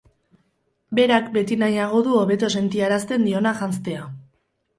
Berak 0.99 1.27
beti 1.35 1.57
nahiago 1.63 1.99
du 2.07 2.15
hobeto 2.21 2.49
sentiarazten 2.63 3.29
diona 3.29 3.53
janztea. 3.61 4.11